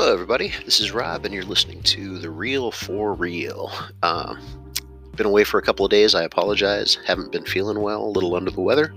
[0.00, 0.50] Hello, everybody.
[0.64, 3.70] This is Rob, and you're listening to The Real for Real.
[4.02, 4.34] Uh,
[5.14, 6.14] been away for a couple of days.
[6.14, 6.96] I apologize.
[7.04, 8.94] Haven't been feeling well, a little under the weather,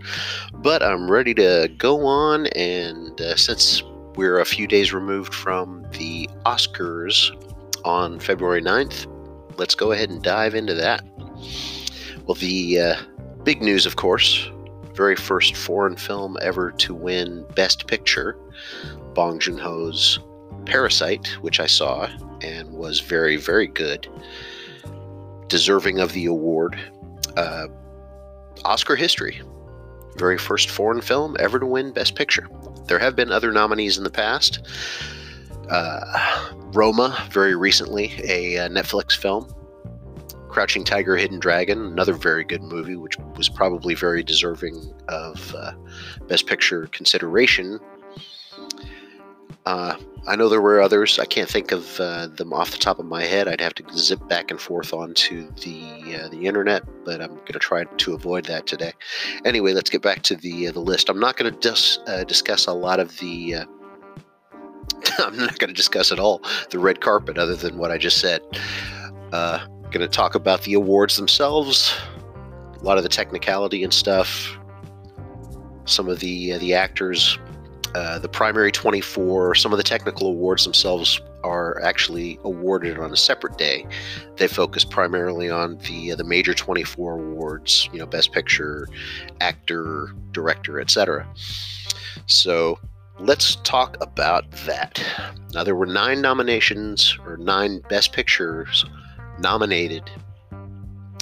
[0.54, 2.48] but I'm ready to go on.
[2.56, 3.84] And uh, since
[4.16, 7.32] we're a few days removed from the Oscars
[7.84, 9.06] on February 9th,
[9.58, 11.04] let's go ahead and dive into that.
[12.26, 12.96] Well, the uh,
[13.44, 14.50] big news, of course,
[14.94, 18.38] very first foreign film ever to win Best Picture,
[19.14, 20.18] Bong Joon Ho's
[20.66, 22.10] Parasite, which I saw
[22.42, 24.08] and was very, very good,
[25.48, 26.80] deserving of the award.
[27.38, 27.68] Uh,
[28.66, 29.42] Oscar history.
[30.18, 32.48] Very first foreign film ever to win Best Picture.
[32.88, 34.60] There have been other nominees in the past.
[35.70, 39.48] Uh, Roma, very recently, a, uh, Netflix film.
[40.50, 45.72] Crouching Tiger, Hidden Dragon, another very good movie, which was probably very deserving of uh,
[46.28, 47.80] Best Picture consideration.
[49.66, 49.96] Uh,
[50.28, 51.20] I know there were others.
[51.20, 53.48] I can't think of uh, them off the top of my head.
[53.48, 57.54] I'd have to zip back and forth onto the uh, the internet, but I'm going
[57.54, 58.94] to try to avoid that today.
[59.46, 61.10] Anyway, let's get back to the uh, the list.
[61.10, 63.56] I'm not going to dis- uh, discuss a lot of the.
[63.56, 63.66] Uh,
[65.20, 68.20] I'm not going to discuss at all the red carpet, other than what I just
[68.20, 68.42] said.
[69.32, 71.96] Going to talk about the awards themselves,
[72.74, 74.58] a lot of the technicality and stuff,
[75.86, 77.38] some of the the actors
[77.96, 83.18] uh, the primary 24, some of the technical awards themselves are actually awarded on a
[83.18, 83.86] separate day.
[84.38, 88.88] They focus primarily on the uh, the major 24 awards, you know, best picture,
[89.42, 91.28] actor, director, etc.
[92.26, 92.80] So,
[93.20, 95.04] let's talk about that.
[95.54, 98.86] Now there were 9 nominations or 9 best pictures
[99.40, 100.10] nominated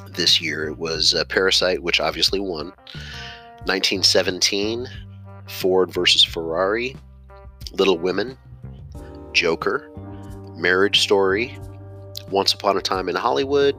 [0.10, 0.68] this year.
[0.68, 2.74] It was uh, Parasite, which obviously won.
[3.66, 4.88] 1917,
[5.48, 6.96] Ford versus Ferrari,
[7.74, 8.38] Little Women,
[9.34, 9.90] Joker,
[10.56, 11.58] Marriage Story,
[12.30, 13.76] Once Upon a Time in Hollywood,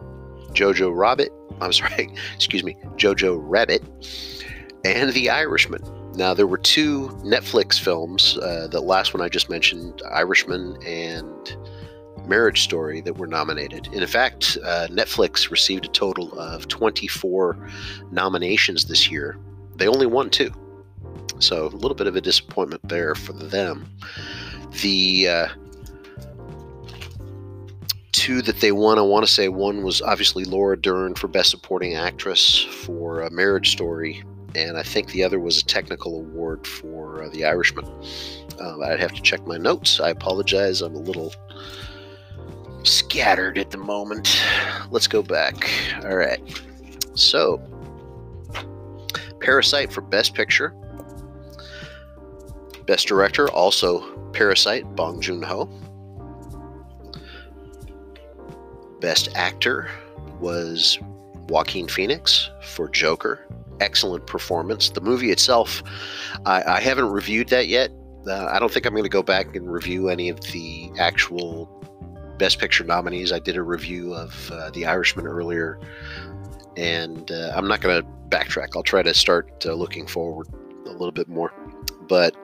[0.53, 1.31] Jojo Rabbit,
[1.61, 3.83] I'm sorry, excuse me, Jojo Rabbit,
[4.85, 5.83] and The Irishman.
[6.15, 11.57] Now, there were two Netflix films, uh, the last one I just mentioned, Irishman and
[12.27, 13.89] Marriage Story, that were nominated.
[13.95, 17.67] In fact, uh, Netflix received a total of 24
[18.11, 19.39] nominations this year.
[19.77, 20.53] They only won two.
[21.43, 23.89] So a little bit of a disappointment there for them.
[24.83, 25.49] The uh,
[28.13, 31.51] two that they won, I want to say one was obviously Laura Dern for Best
[31.51, 34.23] Supporting Actress for Marriage Story,
[34.55, 37.87] and I think the other was a technical award for uh, The Irishman.
[38.61, 39.99] Uh, I'd have to check my notes.
[39.99, 40.81] I apologize.
[40.81, 41.35] I'm a little
[42.85, 44.41] scattered at the moment.
[44.93, 45.69] Let's go back.
[46.05, 46.41] All right.
[47.15, 47.61] So,
[49.41, 50.73] Parasite for Best Picture
[52.87, 54.01] Best Director, also
[54.33, 55.69] Parasite, Bong Joon Ho.
[59.01, 59.91] Best Actor
[60.41, 60.99] was
[61.49, 63.47] Joaquin Phoenix for Joker.
[63.81, 64.91] Excellent performance.
[64.91, 65.83] The movie itself,
[66.47, 67.91] I, I haven't reviewed that yet.
[68.27, 71.67] Uh, I don't think I'm going to go back and review any of the actual
[72.39, 73.33] Best Picture nominees.
[73.33, 75.81] I did a review of uh, The Irishman earlier,
[76.77, 78.69] and uh, I'm not going to backtrack.
[78.77, 80.49] I'll try to start uh, looking forward
[80.87, 81.53] a little bit more.
[82.09, 82.37] But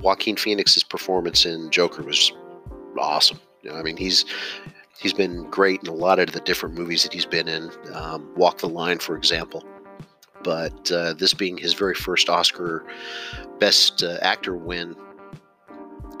[0.00, 2.32] Joaquin Phoenix's performance in Joker was
[2.98, 3.40] awesome.
[3.62, 4.24] You know, I mean, he's
[4.98, 7.70] he's been great in a lot of the different movies that he's been in.
[7.92, 9.62] Um, Walk the Line, for example.
[10.42, 12.84] But uh, this being his very first Oscar
[13.58, 14.94] Best uh, Actor win,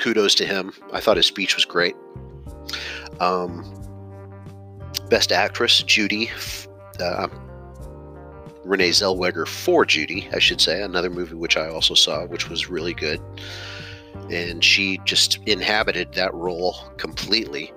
[0.00, 0.72] kudos to him.
[0.92, 1.94] I thought his speech was great.
[3.20, 3.64] Um,
[5.08, 6.30] Best Actress, Judy.
[6.98, 7.28] Uh,
[8.66, 12.68] Renee Zellweger for Judy, I should say, another movie which I also saw, which was
[12.68, 13.20] really good.
[14.30, 17.72] And she just inhabited that role completely.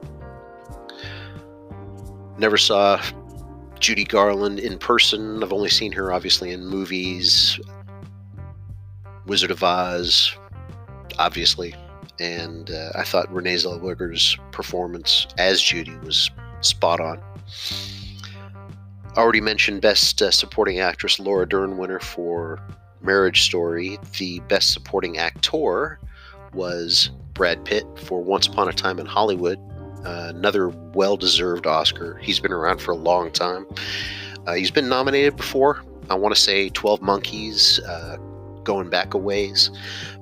[2.37, 3.01] Never saw
[3.79, 5.43] Judy Garland in person.
[5.43, 7.59] I've only seen her obviously in movies,
[9.27, 10.35] Wizard of Oz,
[11.19, 11.75] obviously.
[12.19, 16.31] And uh, I thought Renee Zellweger's performance as Judy was
[16.61, 17.21] spot on
[19.19, 22.59] already mentioned Best uh, Supporting Actress Laura Dern winner for
[23.01, 23.99] Marriage Story.
[24.17, 25.99] The Best Supporting Actor
[26.53, 29.59] was Brad Pitt for Once Upon a Time in Hollywood.
[30.05, 32.17] Uh, another well deserved Oscar.
[32.19, 33.65] He's been around for a long time.
[34.47, 35.83] Uh, he's been nominated before.
[36.09, 38.17] I want to say 12 Monkeys, uh,
[38.63, 39.69] going back a ways,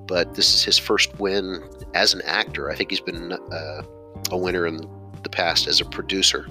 [0.07, 2.69] but this is his first win as an actor.
[2.71, 3.81] I think he's been uh,
[4.31, 4.77] a winner in
[5.21, 6.47] the past as a producer,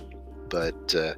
[0.49, 1.15] but uh,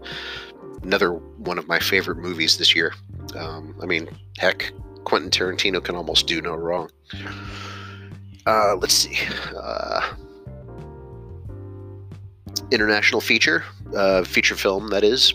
[0.83, 2.95] another one of my favorite movies this year.
[3.37, 4.09] Um, I mean,
[4.39, 4.73] heck,
[5.05, 6.91] Quentin Tarantino can almost do no wrong.
[8.47, 9.19] Uh, let's see.
[9.57, 10.15] Uh,
[12.71, 13.65] international feature,
[13.97, 15.35] uh, feature film that is,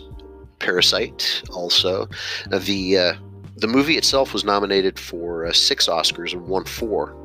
[0.58, 1.42] Parasite.
[1.52, 2.08] Also,
[2.48, 3.14] the uh,
[3.56, 7.16] the movie itself was nominated for uh, six Oscars and won four.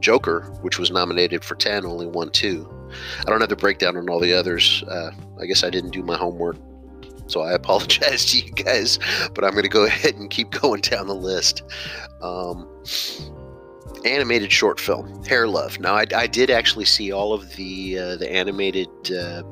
[0.00, 2.68] Joker, which was nominated for ten, only won two.
[3.20, 4.82] I don't have the breakdown on all the others.
[4.88, 5.10] Uh,
[5.40, 6.56] I guess I didn't do my homework,
[7.26, 8.98] so I apologize to you guys.
[9.34, 11.62] But I'm going to go ahead and keep going down the list.
[12.20, 12.68] Um,
[14.04, 15.78] animated short film, Hair Love.
[15.78, 19.42] Now, I, I did actually see all of the uh, the animated, uh,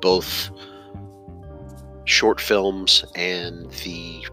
[0.00, 0.50] both
[2.04, 4.24] short films and the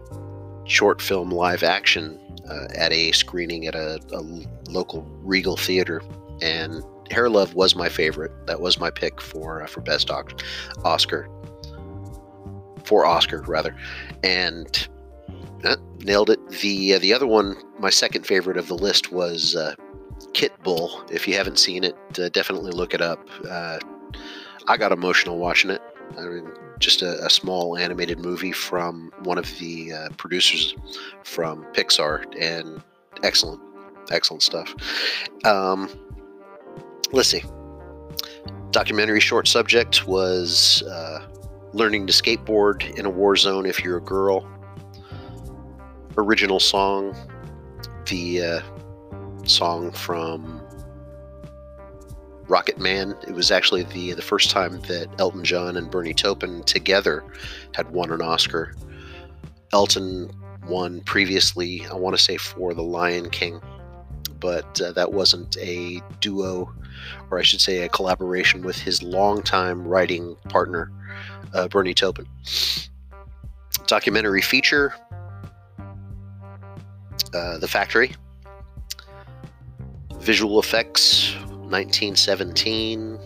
[0.64, 2.18] short film live action
[2.48, 4.22] uh, at a screening at a, a,
[4.68, 6.02] local Regal theater,
[6.42, 8.32] and Hair Love was my favorite.
[8.46, 11.28] That was my pick for uh, for best Oscar,
[12.84, 13.74] for Oscar rather,
[14.22, 14.88] and
[15.64, 16.48] uh, nailed it.
[16.48, 19.74] The uh, the other one, my second favorite of the list was uh,
[20.32, 21.04] Kit Bull.
[21.10, 23.28] If you haven't seen it, uh, definitely look it up.
[23.48, 23.78] Uh,
[24.68, 25.82] I got emotional watching it.
[26.18, 30.74] I mean, just a, a small animated movie from one of the uh, producers
[31.24, 32.82] from Pixar, and
[33.22, 33.60] excellent,
[34.10, 34.74] excellent stuff.
[35.44, 35.88] Um,
[37.12, 37.42] let's see.
[38.70, 41.26] Documentary short subject was uh,
[41.72, 44.48] learning to skateboard in a war zone if you're a girl.
[46.16, 47.16] Original song,
[48.06, 48.60] the uh,
[49.44, 50.60] song from
[52.46, 53.16] Rocketman.
[53.28, 57.24] It was actually the the first time that Elton John and Bernie Taupin together
[57.74, 58.74] had won an Oscar.
[59.72, 60.30] Elton
[60.66, 63.60] won previously, I want to say for The Lion King,
[64.40, 66.72] but uh, that wasn't a duo,
[67.30, 70.90] or I should say a collaboration with his longtime writing partner,
[71.54, 72.26] uh, Bernie Taupin.
[73.86, 74.94] Documentary feature
[77.34, 78.14] uh, The Factory.
[80.20, 81.34] Visual effects
[81.70, 83.18] 1917.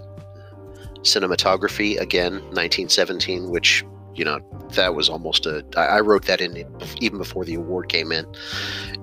[1.03, 3.85] Cinematography, again, 1917, which,
[4.15, 4.41] you know,
[4.71, 5.65] that was almost a.
[5.76, 6.65] I wrote that in
[7.00, 8.26] even before the award came in.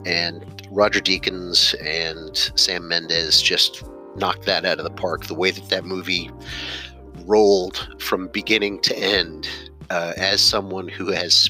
[0.06, 3.84] And Roger Deakins and Sam Mendes just
[4.16, 5.26] knocked that out of the park.
[5.26, 6.30] The way that that movie
[7.26, 9.48] rolled from beginning to end,
[9.90, 11.50] uh, as someone who has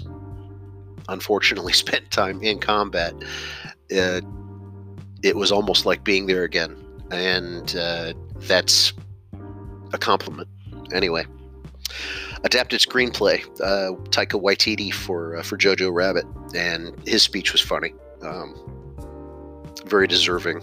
[1.10, 3.14] unfortunately spent time in combat,
[3.96, 4.22] uh,
[5.24, 6.76] it was almost like being there again
[7.12, 8.94] and uh, that's
[9.94, 10.48] a compliment.
[10.94, 11.26] Anyway,
[12.44, 16.26] adapted screenplay, uh, Taika Waititi for uh, for Jojo Rabbit,
[16.56, 18.56] and his speech was funny, um,
[19.86, 20.62] very deserving.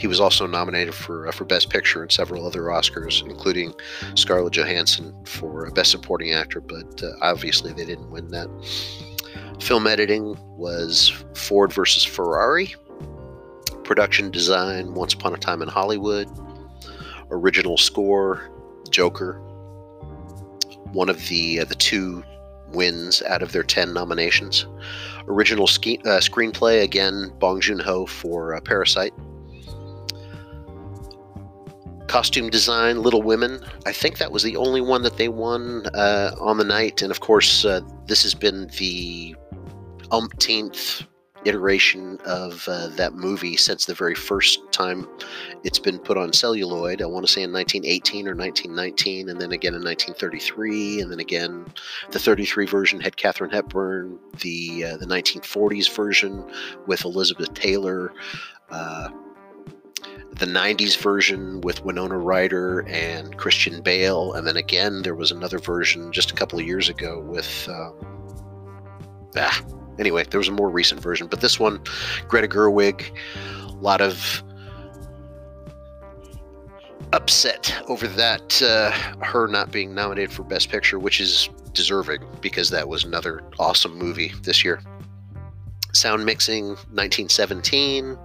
[0.00, 3.74] He was also nominated for uh, for Best Picture and several other Oscars, including
[4.14, 8.48] Scarlett Johansson for Best Supporting Actor, but uh, obviously they didn't win that.
[9.60, 12.74] Film editing was Ford versus Ferrari,
[13.84, 16.28] production design, Once Upon a Time in Hollywood,
[17.30, 18.50] original score,
[18.88, 19.34] Joker.
[20.92, 22.24] One of the uh, the two
[22.72, 24.66] wins out of their ten nominations.
[25.28, 29.12] Original ski, uh, screenplay again, Bong Joon Ho for uh, Parasite.
[32.10, 33.64] Costume design, Little Women.
[33.86, 37.12] I think that was the only one that they won uh, on the night, and
[37.12, 39.36] of course, uh, this has been the
[40.10, 41.04] umpteenth
[41.44, 45.06] iteration of uh, that movie since the very first time
[45.62, 47.00] it's been put on celluloid.
[47.00, 51.20] I want to say in 1918 or 1919, and then again in 1933, and then
[51.20, 51.64] again
[52.10, 56.44] the 33 version had Katharine Hepburn, the uh, the 1940s version
[56.88, 58.12] with Elizabeth Taylor.
[58.68, 59.10] Uh,
[60.40, 65.58] the 90s version with Winona Ryder and Christian Bale, and then again there was another
[65.58, 67.94] version just a couple of years ago with um,
[69.36, 69.64] ah,
[70.00, 71.78] Anyway, there was a more recent version, but this one,
[72.26, 73.10] Greta Gerwig,
[73.68, 74.42] a lot of
[77.12, 78.90] upset over that uh,
[79.22, 83.94] her not being nominated for Best Picture, which is deserving because that was another awesome
[83.98, 84.80] movie this year.
[85.92, 88.16] Sound mixing, 1917.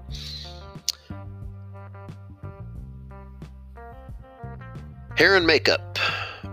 [5.15, 5.97] Hair and makeup,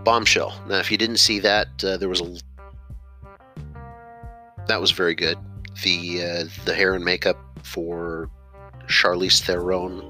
[0.05, 0.57] bombshell.
[0.69, 2.39] Now, if you didn't see that, uh, there was a
[4.67, 5.37] that was very good.
[5.83, 8.29] The uh, the hair and makeup for
[8.87, 10.01] Charlize Theron,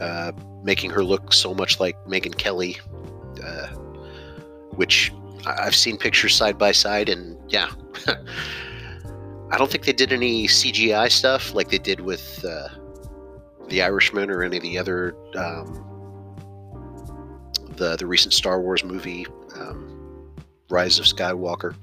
[0.00, 0.32] uh,
[0.62, 2.78] making her look so much like Megyn Kelly,
[3.44, 3.66] uh,
[4.76, 5.12] which
[5.46, 7.70] I've seen pictures side by side, and yeah,
[8.06, 12.68] I don't think they did any CGI stuff like they did with uh,
[13.68, 15.93] the Irishman or any of the other um,
[17.76, 19.26] the the recent Star Wars movie,
[19.58, 20.34] um,
[20.70, 21.74] Rise of Skywalker.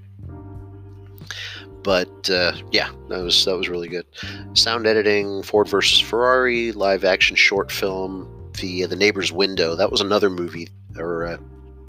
[1.83, 4.05] But uh, yeah, that was that was really good.
[4.53, 9.75] Sound editing, Ford versus Ferrari, live action short film, the the neighbor's window.
[9.75, 10.67] That was another movie
[10.98, 11.39] or a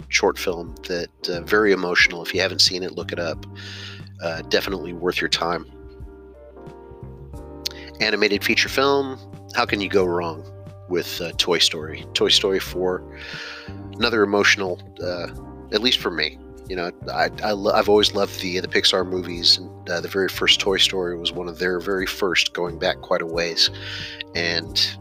[0.09, 2.23] short film that uh, very emotional.
[2.23, 3.45] If you haven't seen it, look it up.
[4.21, 5.65] Uh, definitely worth your time.
[7.99, 9.19] Animated feature film.
[9.53, 10.43] How can you go wrong
[10.89, 12.05] with uh, Toy Story?
[12.13, 13.03] Toy Story 4.
[13.93, 15.27] Another emotional, uh,
[15.71, 16.37] at least for me.
[16.69, 20.29] You know, I, I I've always loved the the Pixar movies, and uh, the very
[20.29, 23.69] first Toy Story was one of their very first, going back quite a ways.
[24.33, 24.97] And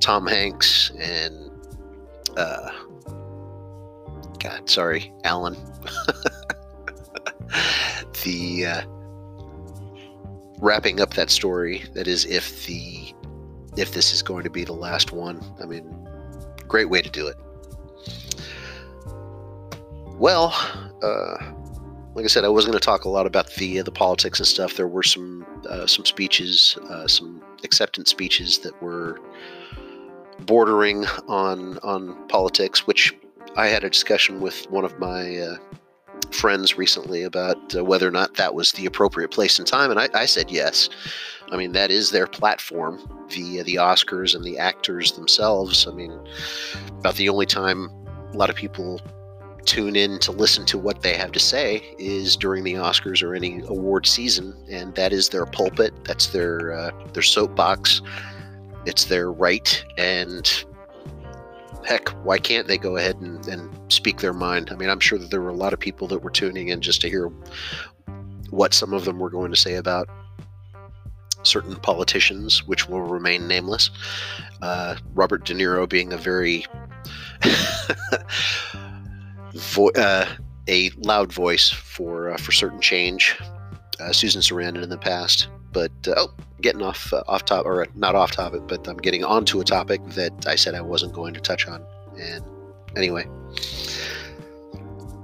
[0.00, 1.50] Tom Hanks and
[2.36, 2.70] uh,
[4.38, 5.54] God, sorry, Alan.
[8.24, 8.82] the uh,
[10.58, 11.84] wrapping up that story.
[11.94, 13.12] That is, if the
[13.76, 15.40] if this is going to be the last one.
[15.62, 16.08] I mean,
[16.68, 17.36] great way to do it.
[20.18, 20.54] Well,
[21.02, 21.52] uh,
[22.14, 24.46] like I said, I wasn't going to talk a lot about the the politics and
[24.46, 24.76] stuff.
[24.76, 29.20] There were some uh, some speeches, uh, some acceptance speeches that were
[30.40, 33.14] bordering on on politics, which
[33.56, 35.56] I had a discussion with one of my uh,
[36.30, 40.00] friends recently about uh, whether or not that was the appropriate place and time, and
[40.00, 40.88] I, I, said yes.
[41.50, 43.00] I mean, that is their platform,
[43.30, 45.86] the the Oscars and the actors themselves.
[45.86, 46.18] I mean,
[46.98, 47.90] about the only time
[48.32, 49.00] a lot of people
[49.64, 53.34] tune in to listen to what they have to say is during the Oscars or
[53.34, 55.92] any award season, and that is their pulpit.
[56.04, 58.02] That's their uh, their soapbox.
[58.84, 60.64] It's their right, and
[61.84, 64.70] heck, why can't they go ahead and, and speak their mind?
[64.70, 66.80] I mean, I'm sure that there were a lot of people that were tuning in
[66.80, 67.30] just to hear
[68.50, 70.08] what some of them were going to say about
[71.42, 73.90] certain politicians, which will remain nameless.
[74.60, 76.64] Uh, Robert De Niro being a very
[79.54, 80.26] vo- uh,
[80.68, 83.36] a loud voice for uh, for certain change.
[84.00, 87.86] Uh, Susan Sarandon in the past, but uh, oh, getting off uh, off top or
[87.94, 91.34] not off topic, but I'm getting onto a topic that I said I wasn't going
[91.34, 91.84] to touch on.
[92.18, 92.44] And
[92.96, 93.26] anyway,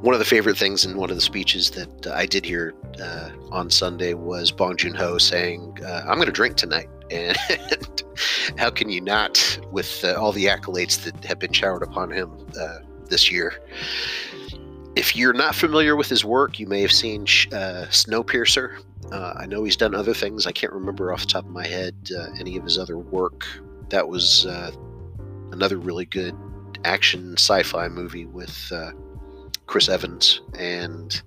[0.00, 2.72] one of the favorite things in one of the speeches that uh, I did hear
[3.02, 7.38] uh, on Sunday was Bong Joon Ho saying, uh, "I'm going to drink tonight." And
[8.58, 12.30] how can you not, with uh, all the accolades that have been showered upon him
[12.60, 13.54] uh, this year?
[14.94, 18.82] If you're not familiar with his work, you may have seen uh, Snowpiercer.
[19.10, 20.46] I know he's done other things.
[20.46, 23.46] I can't remember off the top of my head any of his other work.
[23.88, 24.44] That was
[25.50, 26.36] another really good
[26.84, 28.70] action sci fi movie with
[29.68, 31.22] Chris Evans and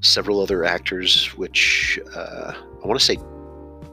[0.00, 3.18] several other actors, which uh, I want to say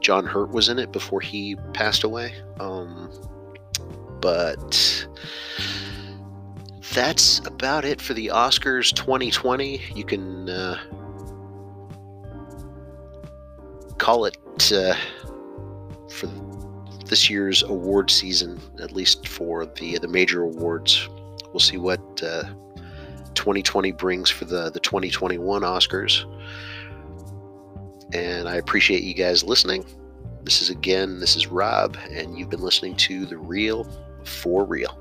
[0.00, 2.34] John Hurt was in it before he passed away.
[2.58, 3.10] Um,
[4.20, 5.06] but
[6.94, 9.82] that's about it for the Oscars 2020.
[9.94, 10.78] You can uh,
[13.98, 14.38] call it
[14.72, 14.94] uh,
[16.10, 16.26] for
[17.06, 21.08] this year's award season, at least for the the major awards.
[21.52, 22.44] We'll see what uh,
[23.34, 26.24] 2020 brings for the the 2021 Oscars.
[28.12, 29.84] And I appreciate you guys listening.
[30.42, 33.86] This is again, this is Rob, and you've been listening to The Real
[34.24, 34.98] for Real.